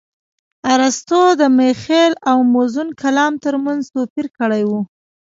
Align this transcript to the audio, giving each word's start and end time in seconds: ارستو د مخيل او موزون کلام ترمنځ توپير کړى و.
ارستو 0.73 1.21
د 1.41 1.41
مخيل 1.59 2.11
او 2.29 2.37
موزون 2.53 2.87
کلام 3.01 3.33
ترمنځ 3.45 3.81
توپير 3.93 4.27
کړى 4.37 4.63
و. 4.69 4.71